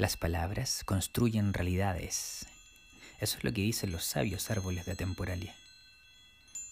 [0.00, 2.46] Las palabras construyen realidades.
[3.18, 5.54] Eso es lo que dicen los sabios árboles de Atemporalia.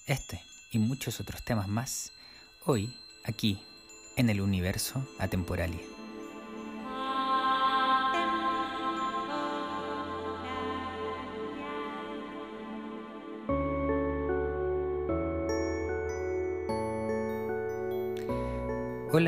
[0.07, 0.41] Este
[0.73, 2.15] y muchos otros temas más,
[2.65, 3.63] hoy, aquí,
[4.17, 5.98] en el universo Atemporalia.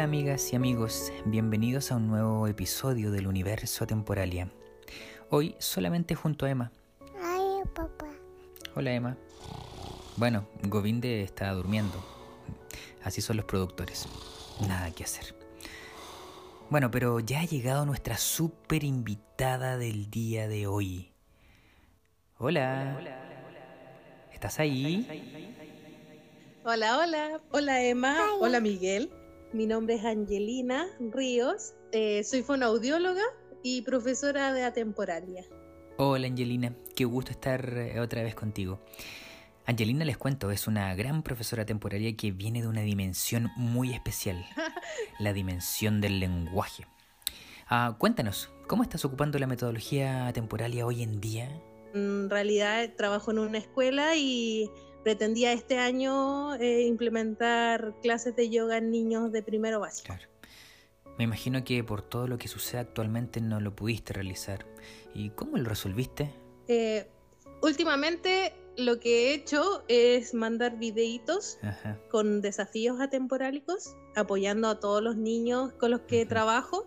[0.00, 4.48] Hola amigas y amigos, bienvenidos a un nuevo episodio del Universo Temporalia.
[5.28, 6.72] Hoy solamente junto a Emma.
[7.22, 8.06] Ay, papá.
[8.74, 9.18] Hola Emma.
[10.16, 12.02] Bueno, Govinde está durmiendo.
[13.04, 14.08] Así son los productores.
[14.66, 15.34] Nada que hacer.
[16.70, 21.12] Bueno, pero ya ha llegado nuestra super invitada del día de hoy.
[22.38, 22.98] Hola.
[24.32, 25.06] ¿Estás ahí?
[26.64, 27.40] Hola, hola.
[27.50, 28.16] Hola Emma.
[28.40, 29.12] Hola Miguel.
[29.52, 33.24] Mi nombre es Angelina Ríos, eh, soy fonoaudióloga
[33.64, 35.44] y profesora de atemporalia.
[35.96, 38.78] Hola Angelina, qué gusto estar eh, otra vez contigo.
[39.66, 44.46] Angelina, les cuento, es una gran profesora temporaria que viene de una dimensión muy especial,
[45.18, 46.86] la dimensión del lenguaje.
[47.66, 51.50] Ah, cuéntanos, ¿cómo estás ocupando la metodología temporalia hoy en día?
[51.92, 54.70] En realidad trabajo en una escuela y
[55.02, 60.06] pretendía este año eh, implementar clases de yoga en niños de primero básico.
[60.06, 60.28] Claro.
[61.18, 64.66] Me imagino que por todo lo que sucede actualmente no lo pudiste realizar.
[65.14, 66.32] ¿Y cómo lo resolviste?
[66.66, 67.06] Eh,
[67.62, 71.98] últimamente lo que he hecho es mandar videitos Ajá.
[72.10, 76.86] con desafíos atemporálicos, apoyando a todos los niños con los que trabajo,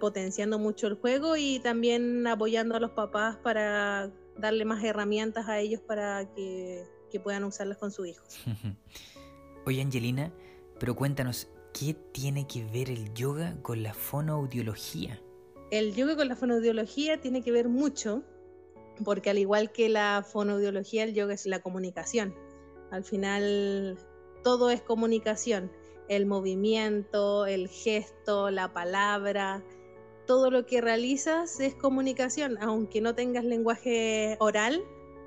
[0.00, 4.10] potenciando mucho el juego y también apoyando a los papás para
[4.40, 8.38] darle más herramientas a ellos para que, que puedan usarlas con sus hijos.
[9.66, 10.32] Oye Angelina,
[10.78, 15.20] pero cuéntanos, ¿qué tiene que ver el yoga con la fonoaudiología?
[15.70, 18.24] El yoga con la fonoaudiología tiene que ver mucho,
[19.04, 22.34] porque al igual que la fonoaudiología, el yoga es la comunicación.
[22.90, 23.98] Al final,
[24.42, 25.70] todo es comunicación.
[26.08, 29.62] El movimiento, el gesto, la palabra,
[30.30, 32.56] todo lo que realizas es comunicación.
[32.60, 34.80] Aunque no tengas lenguaje oral,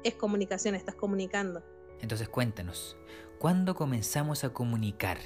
[0.05, 1.61] es comunicación, estás comunicando.
[1.99, 2.95] Entonces cuéntanos,
[3.37, 5.17] ¿cuándo comenzamos a comunicar?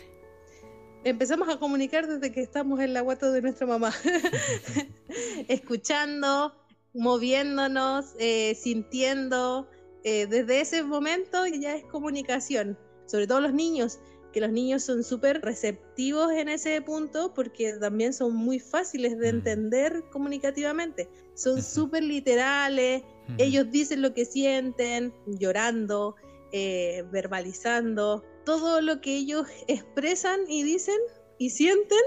[1.03, 3.93] Empezamos a comunicar desde que estamos en la guata de nuestra mamá.
[5.47, 6.55] Escuchando,
[6.95, 9.69] moviéndonos, eh, sintiendo.
[10.03, 12.79] eh, desde ese momento ya es comunicación.
[13.05, 13.99] Sobre todo los niños,
[14.37, 19.33] que los niños son súper receptivos en ese punto porque también son muy fáciles de
[19.33, 19.35] Mm.
[19.37, 21.09] entender comunicativamente.
[21.33, 23.01] Son súper literales,
[23.39, 26.15] ellos dicen lo que sienten, llorando,
[26.51, 30.99] eh, verbalizando, todo lo que ellos expresan y dicen
[31.39, 31.97] y sienten,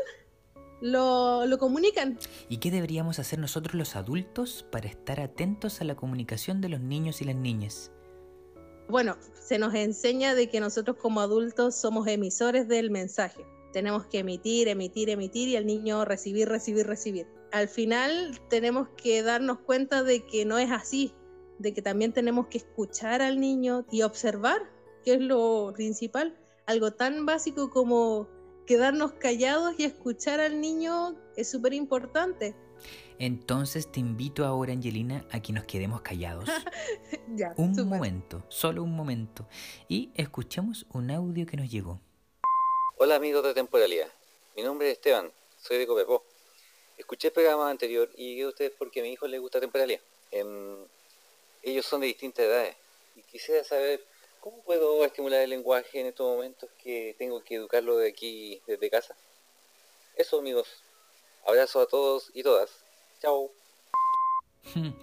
[0.80, 2.16] lo, lo comunican.
[2.48, 6.80] ¿Y qué deberíamos hacer nosotros los adultos para estar atentos a la comunicación de los
[6.80, 7.90] niños y las niñas?
[8.90, 13.46] Bueno, se nos enseña de que nosotros como adultos somos emisores del mensaje.
[13.72, 17.28] Tenemos que emitir, emitir, emitir y el niño recibir, recibir, recibir.
[17.52, 21.14] Al final tenemos que darnos cuenta de que no es así,
[21.60, 24.60] de que también tenemos que escuchar al niño y observar,
[25.04, 26.36] que es lo principal.
[26.66, 28.28] Algo tan básico como
[28.66, 32.56] quedarnos callados y escuchar al niño es súper importante.
[33.22, 36.48] Entonces te invito ahora, Angelina, a que nos quedemos callados.
[37.36, 39.46] ya, Un momento, solo un momento.
[39.88, 42.00] Y escuchemos un audio que nos llegó.
[42.96, 44.08] Hola amigos de Temporalidad,
[44.56, 46.24] mi nombre es Esteban, soy de Copiapó.
[46.96, 50.00] Escuché el programa anterior y llegué a ustedes porque a mi hijo le gusta Temporalidad.
[50.30, 50.78] Em,
[51.62, 52.74] ellos son de distintas edades
[53.16, 54.02] y quisiera saber
[54.40, 58.88] cómo puedo estimular el lenguaje en estos momentos que tengo que educarlo de aquí, desde
[58.88, 59.14] casa.
[60.16, 60.68] Eso amigos,
[61.46, 62.70] abrazo a todos y todas.
[63.20, 63.52] Chao.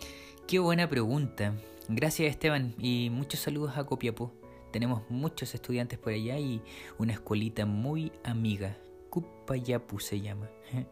[0.47, 1.53] Qué buena pregunta.
[1.87, 4.33] Gracias Esteban y muchos saludos a Copiapó.
[4.71, 6.61] Tenemos muchos estudiantes por allá y
[6.97, 8.75] una escuelita muy amiga.
[9.09, 10.49] Cupayapu se llama.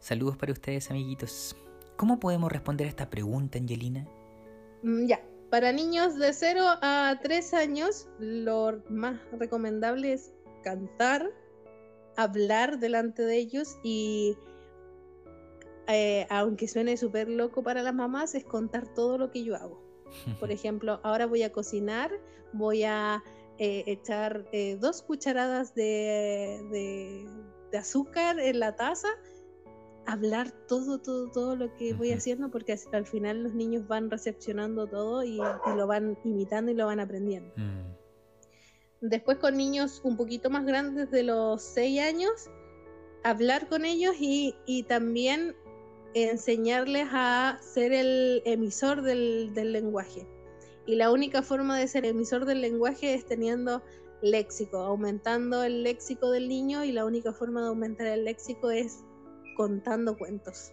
[0.00, 1.56] Saludos para ustedes amiguitos.
[1.96, 4.06] ¿Cómo podemos responder a esta pregunta, Angelina?
[4.82, 5.20] Mm, Ya,
[5.50, 10.32] para niños de 0 a 3 años, lo más recomendable es
[10.62, 11.30] cantar,
[12.16, 14.36] hablar delante de ellos y,
[15.96, 19.82] eh, aunque suene súper loco para las mamás, es contar todo lo que yo hago.
[20.40, 22.10] Por ejemplo, ahora voy a cocinar,
[22.52, 23.22] voy a
[23.58, 27.26] eh, echar eh, dos cucharadas de, de-
[27.70, 29.08] de azúcar en la taza,
[30.06, 34.88] hablar todo, todo, todo lo que voy haciendo, porque al final los niños van recepcionando
[34.88, 37.52] todo y, y lo van imitando y lo van aprendiendo.
[37.56, 37.90] Mm,
[39.02, 42.50] Después con niños un poquito más grandes de los 6 años,
[43.22, 45.54] hablar con ellos y, y también
[46.14, 50.26] enseñarles a ser el emisor del, del lenguaje.
[50.86, 53.82] Y la única forma de ser emisor del lenguaje es teniendo
[54.22, 59.04] léxico, aumentando el léxico del niño y la única forma de aumentar el léxico es
[59.56, 60.72] contando cuentos.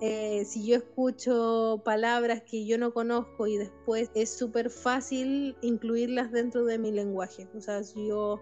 [0.00, 6.32] Eh, si yo escucho palabras que yo no conozco y después es súper fácil incluirlas
[6.32, 7.46] dentro de mi lenguaje.
[7.54, 8.40] O sea, si yo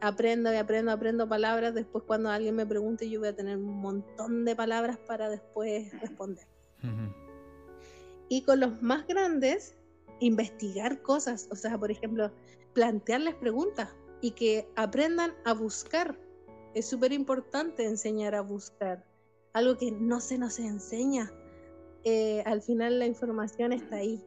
[0.00, 3.80] aprendo y aprendo, aprendo palabras, después cuando alguien me pregunte yo voy a tener un
[3.80, 6.46] montón de palabras para después responder.
[8.28, 9.76] Y con los más grandes,
[10.20, 11.48] investigar cosas.
[11.50, 12.30] O sea, por ejemplo,
[12.72, 13.90] plantearles preguntas
[14.20, 16.18] y que aprendan a buscar.
[16.74, 19.04] Es súper importante enseñar a buscar,
[19.52, 21.30] algo que no se nos enseña.
[22.04, 24.24] Eh, al final la información está ahí,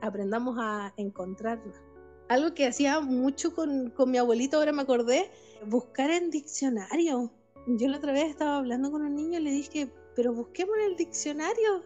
[0.00, 1.89] aprendamos a encontrarla.
[2.30, 5.32] Algo que hacía mucho con, con mi abuelito, ahora me acordé,
[5.66, 7.32] buscar en diccionario.
[7.66, 10.92] Yo la otra vez estaba hablando con un niño y le dije, pero busquemos en
[10.92, 11.84] el diccionario.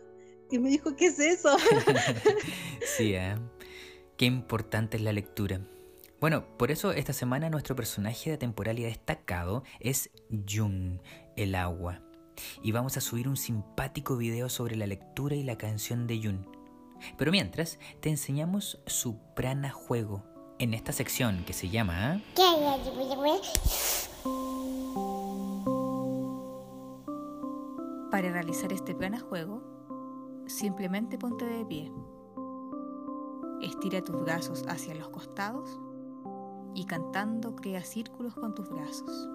[0.51, 1.57] Y me dijo, ¿qué es eso?
[2.99, 3.37] sí, ¿eh?
[4.19, 5.67] qué importante es la lectura.
[6.21, 10.11] Bueno, por eso esta semana nuestro personaje de temporalia destacado es
[10.47, 10.99] Jung,
[11.37, 12.03] el agua.
[12.63, 16.45] Y vamos a subir un simpático video sobre la lectura y la canción de Jung.
[17.17, 22.21] Pero mientras, te enseñamos su prana juego en esta sección que se llama...
[28.11, 29.63] Para realizar este prana juego,
[30.47, 31.93] simplemente ponte de pie.
[33.61, 35.81] Estira tus brazos hacia los costados
[36.75, 39.29] y cantando crea círculos con tus brazos.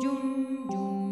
[0.00, 1.05] Yun, yun,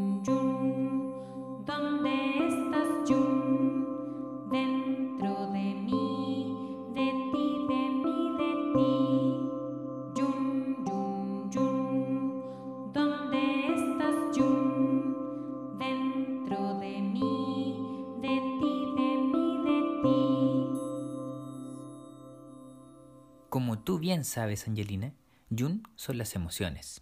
[24.05, 25.15] bien sabes, Angelina,
[25.49, 27.01] Yun son las emociones.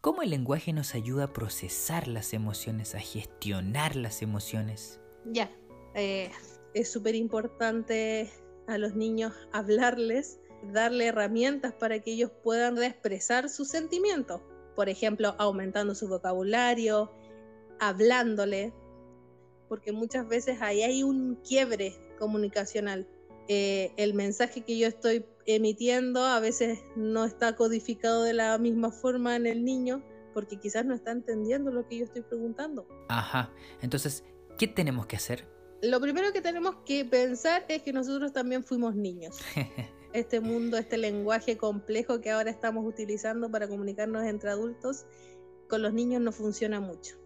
[0.00, 5.00] ¿Cómo el lenguaje nos ayuda a procesar las emociones, a gestionar las emociones?
[5.24, 5.50] Ya,
[5.96, 6.30] eh,
[6.72, 8.30] es súper importante
[8.68, 10.38] a los niños hablarles,
[10.72, 14.40] darle herramientas para que ellos puedan expresar sus sentimientos.
[14.76, 17.10] Por ejemplo, aumentando su vocabulario,
[17.80, 18.72] hablándole,
[19.68, 23.08] porque muchas veces ahí hay un quiebre comunicacional.
[23.48, 28.90] Eh, el mensaje que yo estoy emitiendo a veces no está codificado de la misma
[28.90, 30.02] forma en el niño
[30.32, 32.86] porque quizás no está entendiendo lo que yo estoy preguntando.
[33.08, 34.24] Ajá, entonces,
[34.58, 35.46] ¿qué tenemos que hacer?
[35.80, 39.38] Lo primero que tenemos que pensar es que nosotros también fuimos niños.
[40.14, 45.06] Este mundo, este lenguaje complejo que ahora estamos utilizando para comunicarnos entre adultos,
[45.68, 47.16] con los niños no funciona mucho.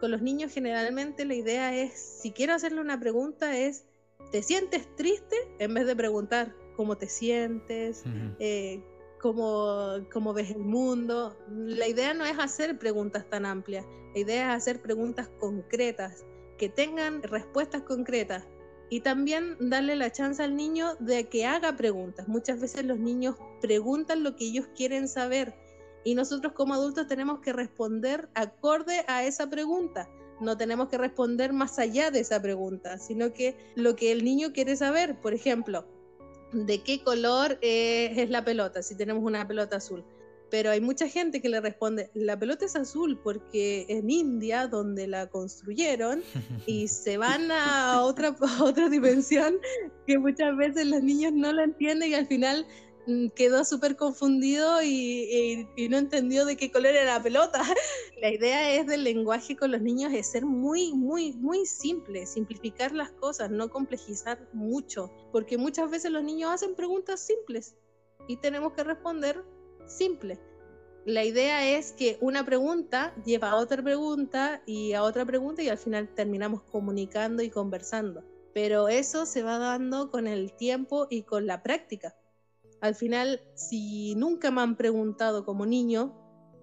[0.00, 1.92] Con los niños generalmente la idea es,
[2.22, 3.84] si quiero hacerle una pregunta, es
[4.30, 5.36] ¿te sientes triste?
[5.58, 8.04] En vez de preguntar cómo te sientes,
[8.38, 8.82] eh,
[9.20, 11.36] cómo, cómo, ves el mundo.
[11.48, 16.24] La idea no es hacer preguntas tan amplias, la idea es hacer preguntas concretas,
[16.58, 18.44] que tengan respuestas concretas.
[18.90, 22.28] Y también darle la chance al niño de que haga preguntas.
[22.28, 25.54] Muchas veces los niños preguntan lo que ellos quieren saber
[26.04, 30.08] y nosotros como adultos tenemos que responder acorde a esa pregunta
[30.40, 34.52] no tenemos que responder más allá de esa pregunta, sino que lo que el niño
[34.52, 35.86] quiere saber, por ejemplo,
[36.52, 40.04] de qué color es la pelota, si tenemos una pelota azul.
[40.50, 45.06] Pero hay mucha gente que le responde, la pelota es azul porque en India, donde
[45.08, 46.22] la construyeron,
[46.66, 49.56] y se van a otra, a otra dimensión
[50.06, 52.66] que muchas veces los niños no la entienden y al final
[53.34, 57.62] quedó súper confundido y, no entendió de qué color era la pelota.
[58.20, 62.92] La idea es del lenguaje con los niños es ser muy, muy, muy simple, simplificar
[62.92, 67.76] las cosas, no complejizar mucho, porque muchas veces los niños hacen preguntas simples
[68.26, 69.44] y tenemos que responder
[69.86, 70.40] simple.
[71.04, 75.68] La idea es que una pregunta lleva a otra pregunta y a otra pregunta y
[75.68, 78.24] al final terminamos comunicando y conversando.
[78.54, 82.14] Pero eso se va dando con el tiempo y con la práctica
[82.80, 86.14] al final, si nunca me han preguntado como niño,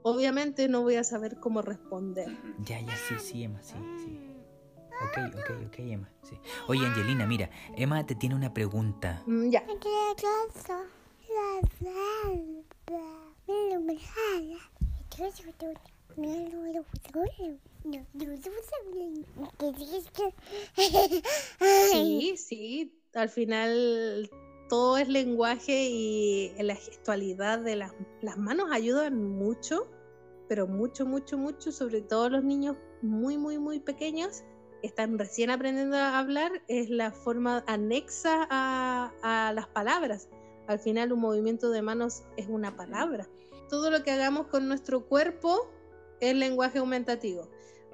[0.03, 2.29] obviamente no voy a saber cómo responder.
[2.65, 4.19] Ya, ya, sí, sí, Emma, sí, sí.
[5.03, 6.09] Ok, ok, ok, Emma.
[6.23, 6.37] Sí.
[6.67, 9.23] Oye, Angelina, mira, Emma te tiene una pregunta.
[9.25, 9.63] Mm, ya.
[21.91, 24.29] Sí, sí, al final
[24.71, 27.91] todo es lenguaje y la gestualidad de las,
[28.37, 29.91] manos ayudan mucho,
[30.47, 34.45] pero mucho, mucho, mucho, sobre todo los niños muy, muy, muy pequeños,
[34.81, 40.29] están recién aprendiendo a hablar, es la forma anexa a, a las palabras.
[40.67, 43.27] Al final un movimiento de manos es una palabra.
[43.67, 45.69] Todo lo que hagamos con nuestro cuerpo
[46.21, 47.49] es lenguaje aumentativo.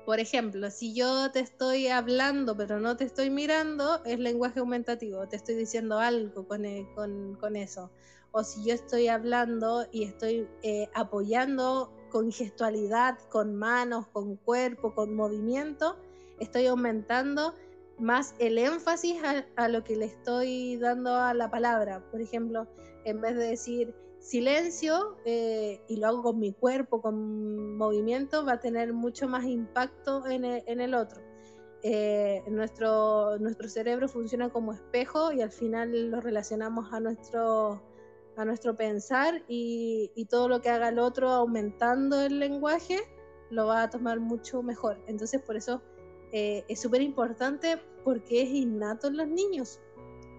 [0.07, 5.27] Por ejemplo, si yo te estoy hablando pero no te estoy mirando, es lenguaje aumentativo,
[5.27, 7.91] te estoy diciendo algo con, e, con, con eso.
[8.31, 14.95] O si yo estoy hablando y estoy eh, apoyando con gestualidad, con manos, con cuerpo,
[14.95, 15.97] con movimiento,
[16.39, 17.53] estoy aumentando
[17.99, 19.17] más el énfasis
[19.57, 22.01] a, lo que le estoy dando a la palabra.
[22.11, 22.65] Por ejemplo,
[23.03, 28.53] en vez de decir silencio eh, y lo hago con mi cuerpo, con movimiento, va
[28.53, 31.21] a tener mucho más impacto en el, en el otro.
[31.83, 37.81] Eh, nuestro, nuestro cerebro funciona como espejo y al final lo relacionamos a nuestro,
[38.35, 42.99] a nuestro pensar y, y todo lo que haga el otro aumentando el lenguaje
[43.49, 44.99] lo va a tomar mucho mejor.
[45.07, 45.81] Entonces por eso
[46.31, 49.79] eh, es súper importante porque es innato en los niños.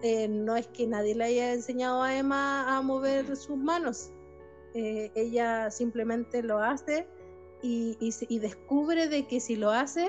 [0.01, 4.11] Eh, no es que nadie le haya enseñado a Emma a mover sus manos.
[4.73, 7.07] Eh, ella simplemente lo hace
[7.61, 7.97] y,
[8.39, 10.07] descubre de que si lo hace,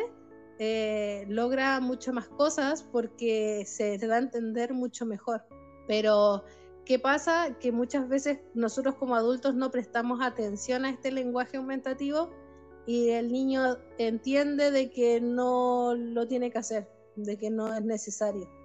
[0.58, 5.42] eh, logra mucho más cosas porque se, se da a entender mucho mejor.
[5.88, 6.44] Pero,
[6.84, 7.56] ¿qué pasa?
[7.58, 12.30] Que muchas veces nosotros como adultos no prestamos atención a este lenguaje aumentativo
[12.86, 17.84] y el niño entiende de que no lo tiene que hacer, de que no es
[17.84, 18.59] necesario.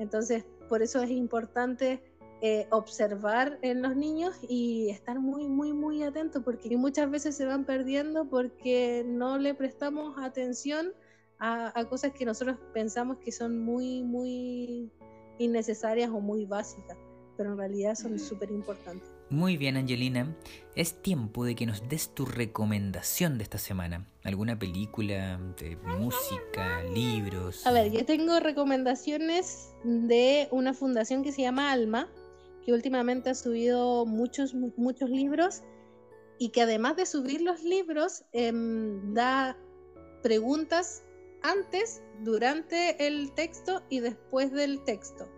[0.00, 2.02] Entonces, por eso es importante
[2.40, 7.44] eh, observar en los niños y estar muy, muy, muy atentos, porque muchas veces se
[7.44, 10.94] van perdiendo porque no le prestamos atención
[11.38, 14.90] a, a cosas que nosotros pensamos que son muy, muy
[15.38, 16.96] innecesarias o muy básicas,
[17.36, 19.19] pero en realidad son súper importantes.
[19.30, 20.36] Muy bien, Angelina.
[20.74, 24.04] Es tiempo de que nos des tu recomendación de esta semana.
[24.24, 27.64] ¿Alguna película, de música, libros?
[27.64, 32.08] A ver, yo tengo recomendaciones de una fundación que se llama Alma,
[32.64, 35.62] que últimamente ha subido muchos, muchos libros
[36.40, 38.50] y que además de subir los libros, eh,
[39.12, 39.56] da
[40.24, 41.04] preguntas
[41.42, 45.28] antes, durante el texto y después del texto.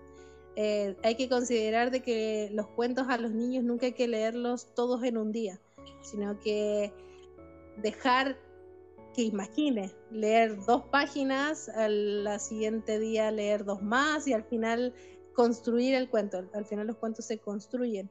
[0.56, 4.74] Eh, hay que considerar de que los cuentos a los niños nunca hay que leerlos
[4.74, 5.58] todos en un día,
[6.02, 6.92] sino que
[7.78, 8.36] dejar
[9.14, 14.94] que imagine, leer dos páginas, al siguiente día leer dos más y al final
[15.34, 16.44] construir el cuento.
[16.54, 18.10] Al final los cuentos se construyen.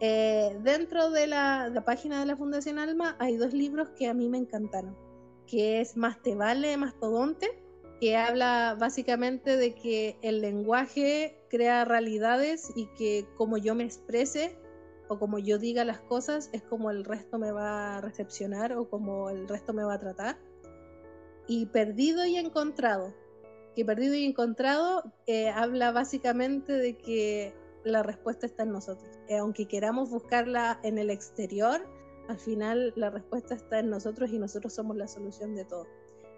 [0.00, 4.28] Eh, dentro de la, página de la Fundación Alma hay dos libros que a mí
[4.28, 4.96] me encantaron,
[5.46, 7.48] que es Más te vale, Mastodonte,
[8.00, 14.56] que habla básicamente de que el lenguaje crea realidades y que como yo me exprese
[15.08, 18.88] o como yo diga las cosas es como el resto me va a recepcionar o
[18.88, 20.38] como el resto me va a tratar.
[21.46, 23.14] Y perdido y encontrado,
[23.74, 29.18] que perdido y encontrado eh, habla básicamente de que la respuesta está en nosotros.
[29.28, 31.88] Eh, aunque queramos buscarla en el exterior,
[32.28, 35.86] al final la respuesta está en nosotros y nosotros somos la solución de todo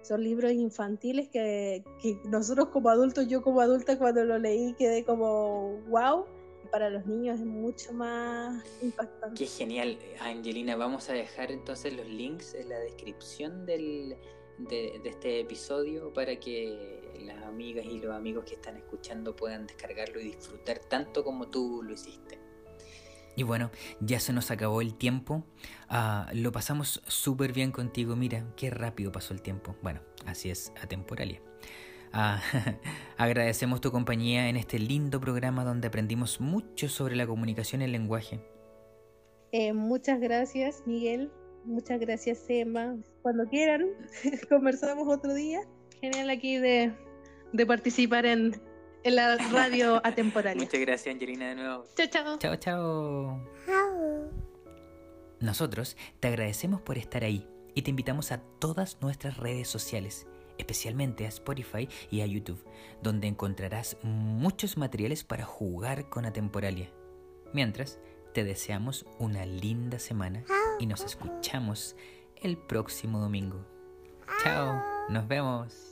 [0.02, 1.84] son libros infantiles que,
[2.24, 6.26] nosotros como adultos, yo como adulta cuando lo leí quedé como wow.
[6.70, 9.36] Para los niños es mucho más impactante.
[9.36, 10.76] Qué genial, Angelina.
[10.76, 14.16] Vamos a dejar entonces los links en la descripción del,
[14.58, 19.66] de, de este episodio para que las amigas y los amigos que están escuchando puedan
[19.66, 22.38] descargarlo y disfrutar tanto como tú lo hiciste.
[23.36, 23.70] Y bueno,
[24.00, 25.44] ya se nos acabó el tiempo.
[25.90, 28.16] Uh, lo pasamos súper bien contigo.
[28.16, 29.76] Mira, qué rápido pasó el tiempo.
[29.82, 31.40] Bueno, así es atemporalia.
[32.12, 32.38] Uh,
[33.16, 37.92] agradecemos tu compañía en este lindo programa donde aprendimos mucho sobre la comunicación y el
[37.92, 38.40] lenguaje.
[39.52, 41.30] Eh, muchas gracias, Miguel.
[41.64, 42.96] Muchas gracias, Emma.
[43.22, 43.86] Cuando quieran,
[44.48, 45.60] conversamos otro día.
[46.00, 46.92] Genial aquí de,
[47.52, 48.60] de participar en,
[49.04, 50.56] en la radio atemporal.
[50.56, 51.86] Muchas gracias, Angelina, de nuevo.
[51.96, 52.38] Chao, chao.
[52.38, 53.40] Chao, chao.
[55.40, 60.26] Nosotros te agradecemos por estar ahí y te invitamos a todas nuestras redes sociales,
[60.58, 62.62] especialmente a Spotify y a YouTube,
[63.02, 66.90] donde encontrarás muchos materiales para jugar con Atemporalia.
[67.54, 67.98] Mientras,
[68.34, 70.44] te deseamos una linda semana
[70.78, 71.96] y nos escuchamos
[72.36, 73.64] el próximo domingo.
[74.42, 75.89] Chao, nos vemos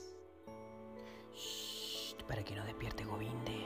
[2.29, 3.65] para que no despierte Govinde.